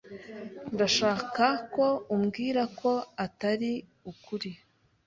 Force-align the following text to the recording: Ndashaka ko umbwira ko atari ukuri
Ndashaka 0.73 1.45
ko 1.73 1.85
umbwira 2.15 2.61
ko 2.79 2.91
atari 3.25 3.71
ukuri 4.11 4.51